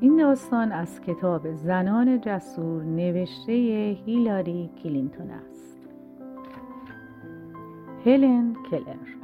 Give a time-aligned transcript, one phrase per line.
[0.00, 3.52] این داستان از کتاب زنان جسور نوشته
[4.06, 5.88] هیلاری کلینتون است
[8.04, 9.16] هلن کلر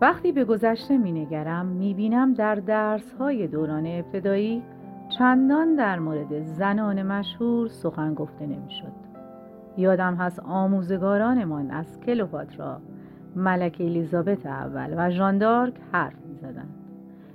[0.00, 4.62] وقتی به گذشته می نگرم می بینم در درس های دوران ابتدایی
[5.18, 8.92] چندان در مورد زنان مشهور سخن گفته نمی شد.
[9.76, 12.80] یادم هست آموزگارانمان از کلوپاترا،
[13.36, 16.68] ملک الیزابت اول و ژاندارک حرف می زدن.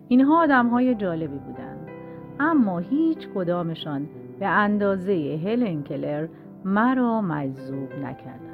[0.08, 1.71] اینها آدم های جالبی بودند
[2.42, 4.08] اما هیچ کدامشان
[4.40, 6.28] به اندازه هلن کلر
[6.66, 8.52] مرا مجذوب نکردند.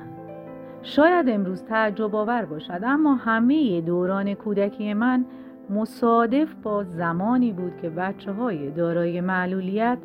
[0.81, 5.25] شاید امروز تعجب آور باشد اما همه دوران کودکی من
[5.69, 9.97] مصادف با زمانی بود که بچه های دارای معلولیت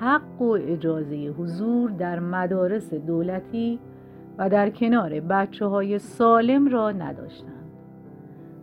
[0.00, 3.78] حق و اجازه حضور در مدارس دولتی
[4.38, 7.53] و در کنار بچه های سالم را نداشتند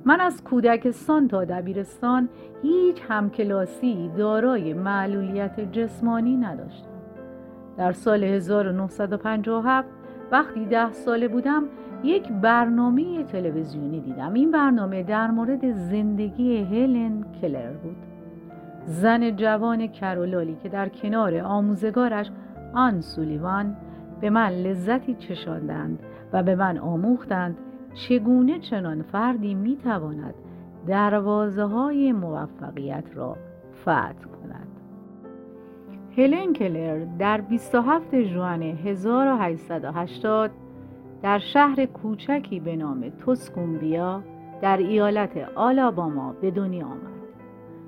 [0.05, 2.29] من از کودکستان تا دبیرستان
[2.61, 6.89] هیچ همکلاسی دارای معلولیت جسمانی نداشتم.
[7.77, 9.87] در سال 1957
[10.31, 11.63] وقتی ده ساله بودم
[12.03, 14.33] یک برنامه تلویزیونی دیدم.
[14.33, 17.97] این برنامه در مورد زندگی هلن کلر بود.
[18.85, 22.31] زن جوان کرولالی که در کنار آموزگارش
[22.73, 23.77] آن سولیوان
[24.21, 25.99] به من لذتی چشاندند
[26.33, 27.57] و به من آموختند
[27.93, 30.35] چگونه چنان فردی می‌تواند
[30.87, 33.37] دروازه های موفقیت را
[33.81, 34.67] فتح کند
[36.17, 40.51] هلن کلر در 27 ژوئن 1880
[41.21, 44.23] در شهر کوچکی به نام توسکومبیا
[44.61, 47.21] در ایالت آلاباما به دنیا آمد.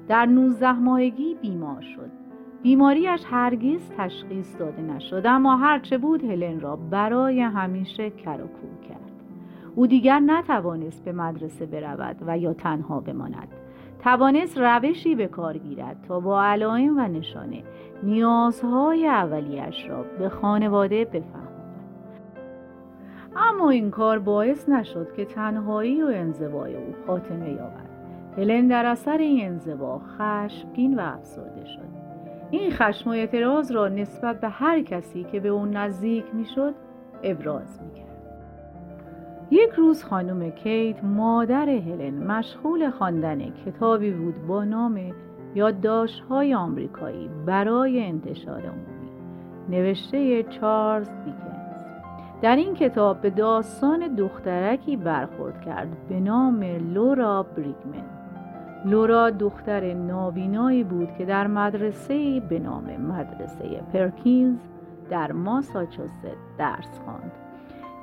[0.07, 2.09] در 19 ماهگی بیمار شد.
[2.63, 8.37] بیماریش هرگز تشخیص داده نشد اما هرچه بود هلن را برای همیشه کر
[8.89, 9.12] کرد.
[9.75, 13.47] او دیگر نتوانست به مدرسه برود و یا تنها بماند.
[14.03, 17.63] توانست روشی به کار گیرد تا با علائم و نشانه
[18.03, 21.53] نیازهای اولیش را به خانواده بفهمد
[23.35, 27.89] اما این کار باعث نشد که تنهایی و انزوای او خاتمه یابد.
[28.37, 31.93] هلن در اثر این انزوا خشمگین و افسرده شد.
[32.51, 36.73] این خشم و اعتراض را نسبت به هر کسی که به او نزدیک می‌شد
[37.23, 38.12] ابراز می‌کرد.
[39.53, 44.99] یک روز خانم کیت مادر هلن مشغول خواندن کتابی بود با نام
[45.55, 49.09] یادداشت‌های آمریکایی برای انتشار عمومی.
[49.69, 51.83] نوشته چارلز دیکنز.
[52.41, 56.63] در این کتاب به داستان دخترکی برخورد کرد به نام
[56.93, 58.05] لورا بریگمن.
[58.85, 64.59] لورا دختر نابینایی بود که در مدرسه به نام مدرسه پرکینز
[65.09, 66.27] در ماساچوست
[66.57, 67.31] درس خواند.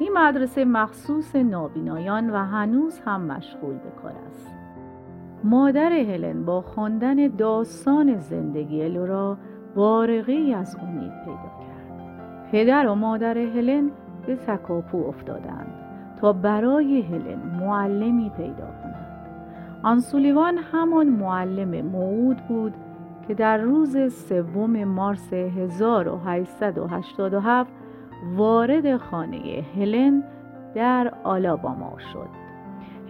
[0.00, 4.54] این مدرسه مخصوص نابینایان و هنوز هم مشغول به کار است.
[5.44, 9.36] مادر هلن با خواندن داستان زندگی لورا
[9.74, 12.50] بارقی از امید پیدا کرد.
[12.52, 13.90] پدر و مادر هلن
[14.26, 15.74] به تکاپو افتادند
[16.20, 19.26] تا برای هلن معلمی پیدا کنند.
[19.82, 22.74] آن سولیوان همان معلم موعود بود
[23.28, 27.72] که در روز سوم مارس 1887
[28.36, 30.24] وارد خانه هلن
[30.74, 32.28] در آلاباما شد.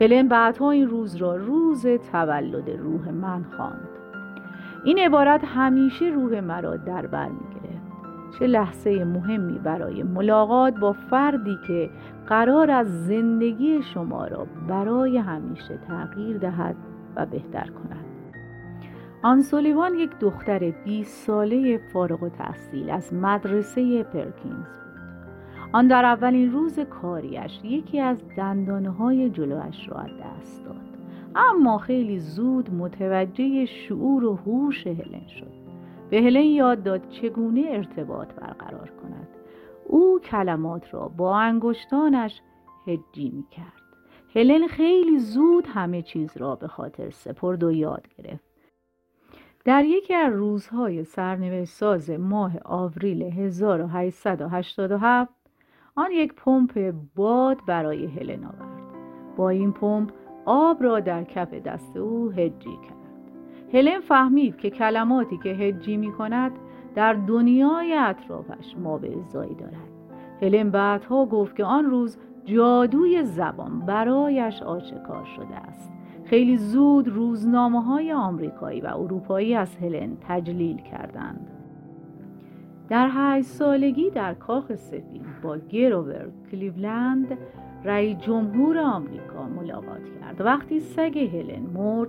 [0.00, 3.88] هلن بعدها این روز را روز تولد روح من خواند.
[4.84, 7.90] این عبارت همیشه روح مرا در بر می‌گرفت
[8.38, 11.90] چه لحظه مهمی برای ملاقات با فردی که
[12.26, 16.76] قرار از زندگی شما را برای همیشه تغییر دهد
[17.16, 18.04] و بهتر کند.
[19.22, 24.66] آن سولیوان یک دختر 20 ساله فارغ التحصیل از مدرسه پرکینز
[25.72, 30.80] آن در اولین روز کاریش یکی از دندانه های جلوش را دست داد.
[31.34, 35.52] اما خیلی زود متوجه شعور و هوش هلن شد.
[36.10, 39.28] به هلن یاد داد چگونه ارتباط برقرار کند.
[39.86, 42.40] او کلمات را با انگشتانش
[42.86, 43.82] هجی می کرد
[44.34, 48.50] هلن خیلی زود همه چیز را به خاطر سپرد و یاد گرفت.
[49.64, 55.39] در یکی از روزهای سرنوشت ساز ماه آوریل 1887
[55.96, 58.80] آن یک پمپ باد برای هلن آورد.
[59.36, 60.10] با این پمپ
[60.44, 63.00] آب را در کف دست او هجی کرد.
[63.72, 66.52] هلن فهمید که کلماتی که هجی می کند
[66.94, 69.90] در دنیای اطرافش ما به ازایی دارد.
[70.42, 75.92] هلن بعدها گفت که آن روز جادوی زبان برایش آشکار شده است.
[76.24, 81.59] خیلی زود روزنامه های آمریکایی و اروپایی از هلن تجلیل کردند.
[82.90, 87.38] در هشت سالگی در کاخ سفید با گروور کلیولند
[87.84, 90.40] رئیس جمهور آمریکا ملاقات کرد.
[90.40, 92.08] وقتی سگ هلن مرد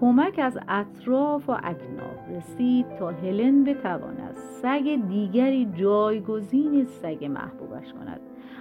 [0.00, 8.20] کمک از اطراف و اکناف رسید تا هلن بتواند سگ دیگری جایگزین سگ محبوبش کند.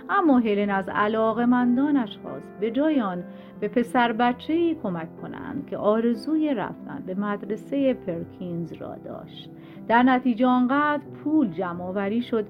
[0.10, 3.24] اما هلن از علاقمندانش خواست به جای آن
[3.60, 9.50] به پسر بچه کمک کنند که آرزوی رفتن به مدرسه پرکینز را داشت.
[9.88, 12.46] در نتیجه آنقدر پول جمع آوری شد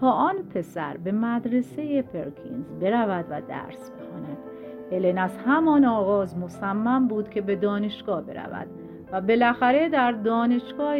[0.00, 4.36] تا آن پسر به مدرسه پرکینز برود و درس بخواند.
[4.92, 8.66] هلن از همان آغاز مصمم بود که به دانشگاه برود
[9.12, 10.96] و بالاخره در دانشگاه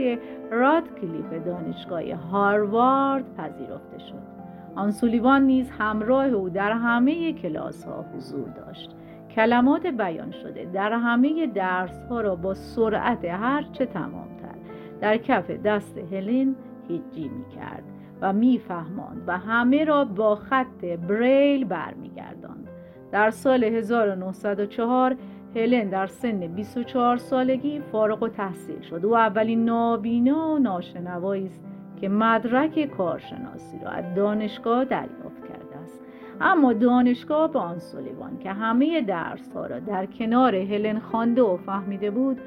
[0.51, 4.36] رادکلیف دانشگاه هاروارد پذیرفته شد.
[4.77, 8.91] آن سولیوان نیز همراه او در همه کلاس ها حضور داشت.
[9.31, 14.55] کلمات بیان شده در همه درس ها را با سرعت هرچه تمامتر.
[15.01, 16.55] در کف دست هلن
[16.89, 17.83] هیجی می کرد
[18.21, 22.69] و میفهماند و همه را با خط بریل برمیگرداند.
[23.13, 25.17] در سال 1904
[25.57, 29.05] هلن در سن 24 سالگی فارغ و تحصیل شد.
[29.05, 31.65] و اولین نابینا و ناشنوایی است
[31.97, 36.01] که مدرک کارشناسی را از دانشگاه دریافت کرده است.
[36.41, 41.57] اما دانشگاه به آن سولیوان که همه درس ها را در کنار هلن خوانده و
[41.57, 42.41] فهمیده بود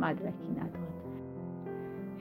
[0.00, 0.82] مدرکی نداد.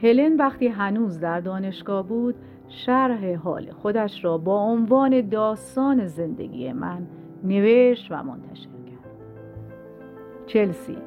[0.01, 2.35] هلن وقتی هنوز در دانشگاه بود
[2.67, 7.07] شرح حال خودش را با عنوان داستان زندگی من
[7.43, 9.11] نوشت و منتشر کرد.
[10.45, 10.97] چلسی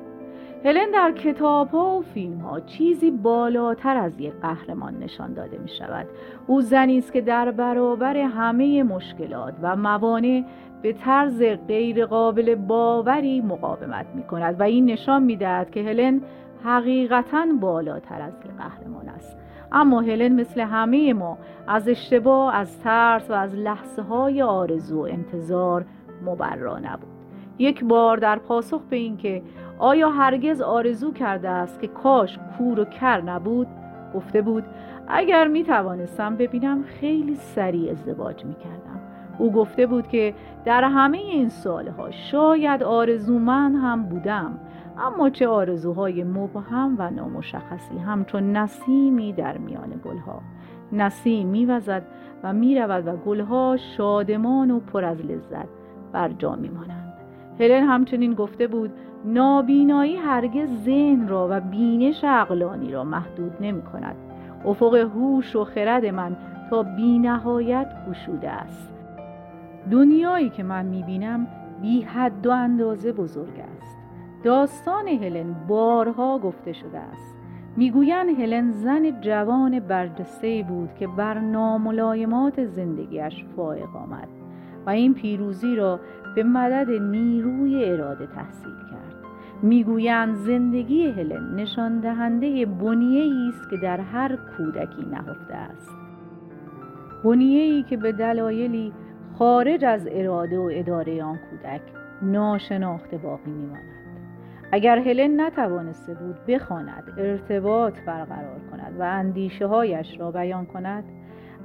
[0.64, 5.68] هلن در کتاب ها و فیلم ها چیزی بالاتر از یک قهرمان نشان داده می
[5.68, 6.06] شود.
[6.46, 10.44] او زنی است که در برابر همه مشکلات و موانع
[10.82, 16.20] به طرز غیر قابل باوری مقاومت می کند و این نشان می دهد که هلن
[16.64, 19.36] حقیقتا بالاتر از یک قهرمان است.
[19.72, 21.38] اما هلن مثل همه ما
[21.68, 25.84] از اشتباه از ترس و از لحظه های آرزو و انتظار
[26.24, 27.13] مبرا نبود.
[27.58, 29.42] یک بار در پاسخ به اینکه
[29.78, 33.66] آیا هرگز آرزو کرده است که کاش کور و کر نبود
[34.14, 34.64] گفته بود
[35.08, 39.00] اگر می توانستم ببینم خیلی سریع ازدواج می کردم.
[39.38, 40.34] او گفته بود که
[40.64, 44.58] در همه این سالها شاید آرزومند هم بودم
[44.98, 50.40] اما چه آرزوهای مبهم و نامشخصی همچون نسیمی در میان گلها.
[50.92, 52.02] نسیم میوزد
[52.42, 55.68] و می‌رود و گلها شادمان و پر از لذت
[56.12, 57.03] بر جا میمانند
[57.60, 58.90] هلن همچنین گفته بود
[59.24, 64.16] نابینایی هرگز ذهن را و بینش عقلانی را محدود نمی کند.
[64.64, 66.36] افق هوش و خرد من
[66.70, 68.92] تا بینهایت گشوده است.
[69.90, 71.46] دنیایی که من می بینم
[71.82, 73.98] بی حد و اندازه بزرگ است.
[74.44, 77.34] داستان هلن بارها گفته شده است.
[77.76, 84.43] می‌گویند هلن زن جوان برجسته بود که بر ناملایمات زندگیش فائق آمد.
[84.86, 86.00] و این پیروزی را
[86.34, 89.14] به مدد نیروی اراده تحصیل کرد.
[89.62, 95.90] می‌گویند زندگی هلن نشان دهنده بنیه است که در هر کودکی نهفته است.
[97.24, 98.92] بنیه ای که به دلایلی
[99.38, 101.82] خارج از اراده و اداره آن کودک
[102.22, 104.04] ناشناخته باقی میماند.
[104.72, 111.04] اگر هلن نتوانسته بود بخواند ارتباط برقرار کند و اندیشه هایش را بیان کند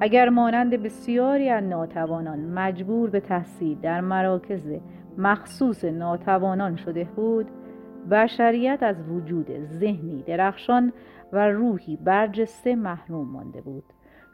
[0.01, 4.73] اگر مانند بسیاری از ناتوانان مجبور به تحصیل در مراکز
[5.17, 7.47] مخصوص ناتوانان شده بود
[8.11, 10.93] بشریت از وجود ذهنی درخشان
[11.33, 13.83] و روحی برجسته محروم مانده بود.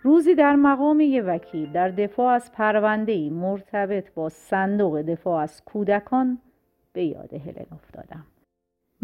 [0.01, 6.38] روزی در مقام یک وکیل در دفاع از پروندهی مرتبط با صندوق دفاع از کودکان
[6.93, 8.25] به یاد هلن افتادم.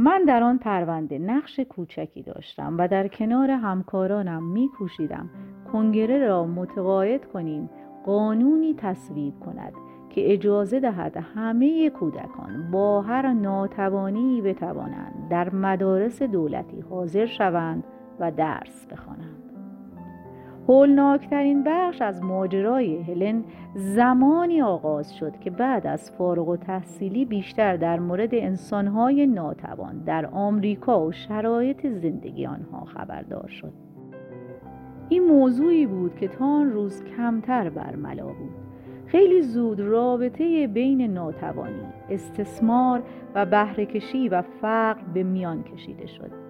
[0.03, 5.29] من در آن پرونده نقش کوچکی داشتم و در کنار همکارانم میکوشیدم
[5.71, 7.69] کنگره را متقاعد کنیم
[8.05, 9.73] قانونی تصویب کند
[10.09, 17.83] که اجازه دهد همه کودکان با هر ناتوانی بتوانند در مدارس دولتی حاضر شوند
[18.19, 19.40] و درس بخوانند.
[20.71, 23.43] هولناکترین بخش از ماجرای هلن
[23.75, 30.25] زمانی آغاز شد که بعد از فارغ و تحصیلی بیشتر در مورد انسانهای ناتوان در
[30.25, 33.73] آمریکا و شرایط زندگی آنها خبردار شد.
[35.09, 38.55] این موضوعی بود که تا آن روز کمتر برملا بود.
[39.05, 43.03] خیلی زود رابطه بین ناتوانی، استثمار
[43.35, 46.40] و بهرهکشی و فقر به میان کشیده شد.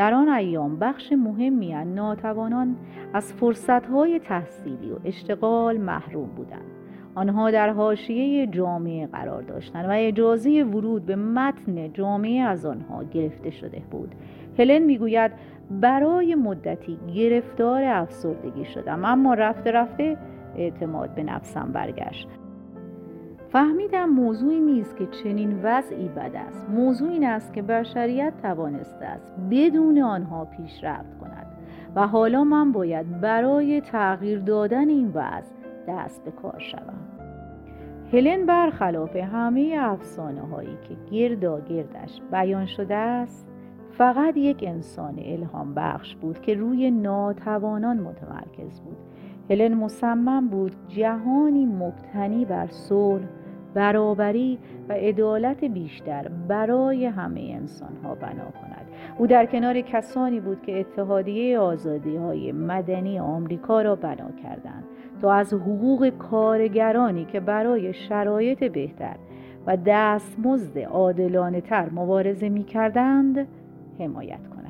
[0.00, 2.76] در آن ایام بخش مهمی از ناتوانان
[3.14, 6.70] از فرصتهای تحصیلی و اشتغال محروم بودند.
[7.14, 13.50] آنها در حاشیه جامعه قرار داشتند و اجازه ورود به متن جامعه از آنها گرفته
[13.50, 14.14] شده بود.
[14.58, 15.32] هلن می‌گوید
[15.70, 20.16] برای مدتی گرفتار افسردگی شدم اما رفته رفته
[20.56, 22.28] اعتماد به نفسم برگشت.
[23.52, 26.68] فهمیدم موضوعی نیست که چنین وضعی بد است.
[26.68, 31.46] موضوع این است که بشریت توانسته است بدون آنها پیشرفت کند
[31.94, 35.54] و حالا من باید برای تغییر دادن این وضع
[35.88, 37.26] دست به کار شوم.
[38.12, 43.46] هلن برخلاف همه افسانه هایی که گردا گردش بیان شده است
[43.98, 48.96] فقط یک انسان الهام بخش بود که روی ناتوانان متمرکز بود.
[49.50, 53.24] هلن مصمم بود جهانی مبتنی بر صلح
[53.74, 54.58] برابری
[54.88, 58.86] و عدالت بیشتر برای همه انسان ها بنا کند.
[59.18, 64.84] او در کنار کسانی بود که اتحادیه آزادی های مدنی آمریکا را بنا کردند
[65.22, 69.16] تا از حقوق کارگرانی که برای شرایط بهتر
[69.66, 73.46] و دستمزد عادلانه تر مبارزه می کردند
[73.98, 74.60] حمایت کند.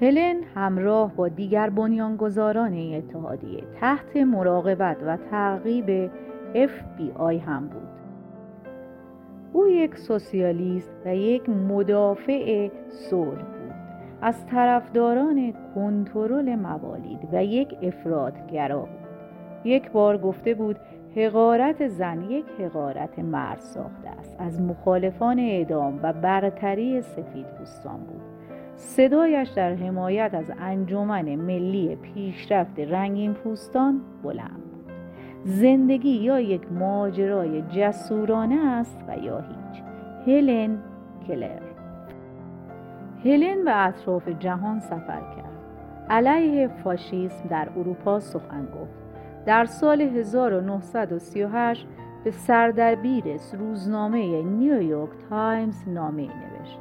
[0.00, 6.10] هلن همراه با دیگر بنیانگذاران اتحادیه تحت مراقبت و تعقیب
[6.54, 7.88] FBI هم بود.
[9.52, 13.74] او یک سوسیالیست و یک مدافع صلح بود.
[14.22, 19.08] از طرفداران کنترل موالید و یک افرادگرا بود.
[19.64, 20.76] یک بار گفته بود
[21.16, 24.36] حقارت زن یک حقارت مرد ساخته است.
[24.38, 28.22] از مخالفان اعدام و برتری سفید پوستان بود.
[28.76, 34.67] صدایش در حمایت از انجمن ملی پیشرفت رنگین پوستان بلند
[35.44, 39.82] زندگی یا یک ماجرای جسورانه است و یا هیچ.
[40.26, 40.78] هلن
[41.26, 41.60] کلر.
[43.24, 45.58] هلن به اطراف جهان سفر کرد.
[46.10, 48.94] علیه فاشیسم در اروپا سخن گفت.
[49.46, 51.86] در سال 1938
[52.24, 53.24] به سردبیر
[53.58, 56.78] روزنامه نیویورک تایمز نامه نوشت.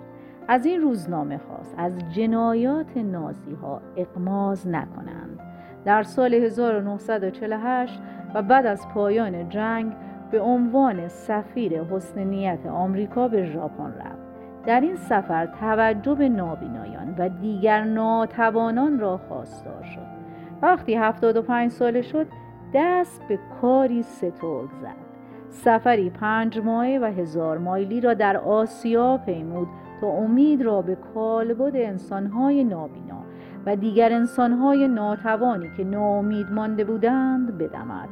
[0.48, 1.76] از این روزنامه خواست.
[1.78, 5.37] از جنایات نازی ها اقماز نکنند.
[5.86, 8.00] در سال 1948
[8.34, 9.94] و بعد از پایان جنگ
[10.32, 14.28] به عنوان سفیر حسن نیت آمریکا به ژاپن رفت.
[14.66, 20.08] در این سفر توجه به نابینایان و دیگر ناتوانان را خواستار شد.
[20.62, 22.28] وقتی 75 ساله شد
[22.74, 25.08] دست به کاری سترگ زد.
[25.50, 29.68] سفری پنج ماهه و هزار مایلی را در آسیا پیمود
[30.02, 33.27] تا امید را به کالبد انسانهای نابینا
[33.68, 38.10] و دیگر انسانهای ناتوانی که ناامید مانده بودند بدمد.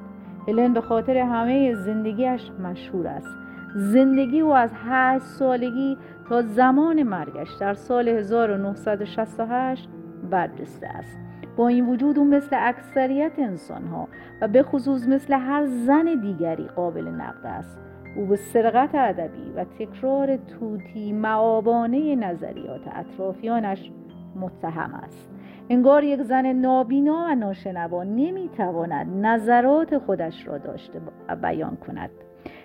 [0.48, 3.38] هلن به خاطر همه زندگیش مشهور است.
[3.76, 5.98] زندگی او از هشت سالگی
[6.30, 9.90] تا زمان مرگش در سال 1968
[10.30, 11.18] برجسته است.
[11.58, 14.08] با این وجود او مثل اکثریت انسان ها
[14.42, 17.80] و به خصوص مثل هر زن دیگری قابل نقد است.
[18.18, 23.92] او به سرقت ادبی و تکرار توتی معابانه نظریات اطرافیانش
[24.36, 25.35] متهم است.
[25.70, 31.02] انگار یک زن نابینا و ناشنوا نمی‌تواند نظرات خودش را داشته
[31.42, 32.10] بیان کند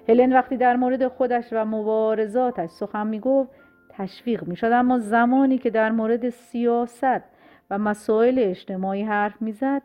[0.08, 3.50] هلن وقتی در مورد خودش و مبارزاتش سخن می‌گفت
[3.88, 7.22] تشویق می‌شد اما زمانی که در مورد سیاست
[7.70, 9.82] و مسائل اجتماعی حرف می‌زد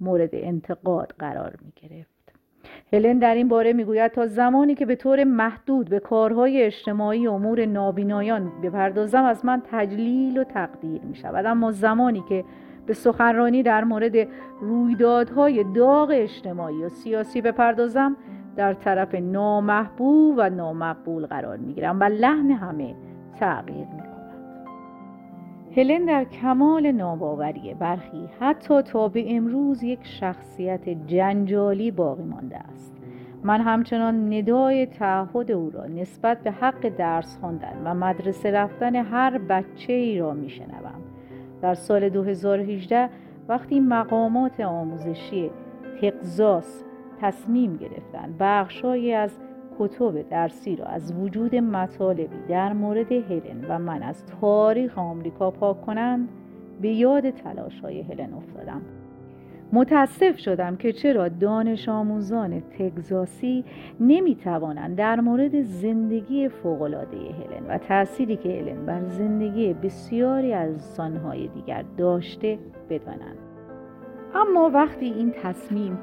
[0.00, 2.17] مورد انتقاد قرار می گرفت.
[2.92, 7.66] هلن در این باره می‌گوید تا زمانی که به طور محدود به کارهای اجتماعی امور
[7.66, 12.44] نابینایان بپردازم از من تجلیل و تقدیر می شود اما زمانی که
[12.86, 14.28] به سخنرانی در مورد
[14.60, 18.16] رویدادهای داغ اجتماعی و سیاسی بپردازم
[18.56, 22.94] در طرف نامحبوب و نامقبول قرار می گیرم و لحن همه
[23.40, 24.07] تغییر می
[25.78, 32.96] هلن در کمال ناباوری برخی حتی تا به امروز یک شخصیت جنجالی باقی مانده است
[33.42, 39.38] من همچنان ندای تعهد او را نسبت به حق درس خواندن و مدرسه رفتن هر
[39.38, 41.00] بچه ای را می شنوم.
[41.62, 43.08] در سال 2018
[43.48, 45.50] وقتی مقامات آموزشی
[46.00, 46.84] تقزاس
[47.20, 49.38] تصمیم گرفتند بخشهایی از
[49.78, 55.80] کتب درسی را از وجود مطالبی در مورد هلن و من از تاریخ آمریکا پاک
[55.80, 56.28] کنند
[56.80, 58.82] به یاد تلاش های هلن افتادم.
[59.72, 63.64] متاسف شدم که چرا دانش آموزان تگزاسی
[64.00, 70.70] نمی توانند در مورد زندگی فوقلاده هلن و تأثیری که هلن بر زندگی بسیاری از
[70.70, 72.58] انسانهای دیگر داشته
[72.90, 73.38] بدانند.
[74.34, 75.98] اما وقتی این تصمیم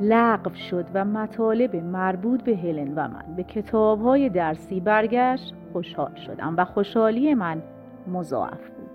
[0.00, 6.54] لغو شد و مطالب مربوط به هلن و من به کتابهای درسی برگشت خوشحال شدم
[6.58, 7.62] و خوشحالی من
[8.06, 8.90] مضاعف بود.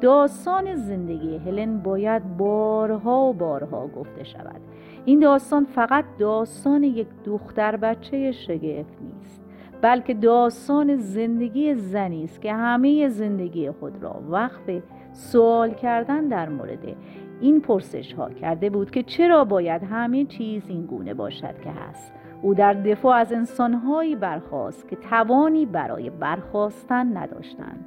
[0.00, 4.60] داستان زندگی هلن باید بارها و بارها گفته شود.
[5.04, 9.42] این داستان فقط داستان یک دختر بچه شگفت نیست
[9.82, 14.82] بلکه داستان زندگی زنی است که همه زندگی خود را وقف
[15.12, 16.96] سوال کردن در مورد
[17.42, 22.12] این پرسش ها کرده بود که چرا باید همه چیز این گونه باشد که هست.
[22.42, 27.86] او در دفاع از انسانهایی برخواست که توانی برای برخواستن نداشتند.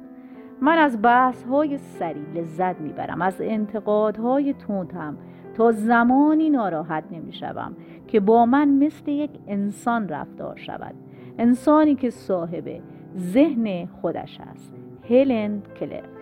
[0.60, 5.16] من از بحث های سری لذت می‌برم از انتقادهای تندم
[5.54, 10.94] تا زمانی ناراحت نمی‌شوم که با من مثل یک انسان رفتار شود.
[11.38, 12.80] انسانی که صاحب
[13.18, 14.74] ذهن خودش است
[15.08, 16.15] هلن کلر.